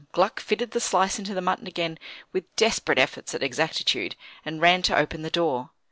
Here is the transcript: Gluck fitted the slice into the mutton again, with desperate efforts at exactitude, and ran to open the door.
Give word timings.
Gluck 0.13 0.39
fitted 0.39 0.71
the 0.71 0.79
slice 0.79 1.19
into 1.19 1.35
the 1.35 1.41
mutton 1.43 1.67
again, 1.67 1.99
with 2.33 2.55
desperate 2.55 2.97
efforts 2.97 3.35
at 3.35 3.43
exactitude, 3.43 4.15
and 4.43 4.59
ran 4.59 4.81
to 4.81 4.97
open 4.97 5.21
the 5.21 5.29
door. 5.29 5.69